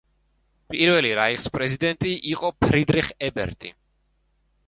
პირველი 0.71 1.11
რაიხსპრეზიდენტი 1.19 2.15
იყო 2.31 2.51
ფრიდრიხ 2.65 3.13
ებერტი. 3.27 3.73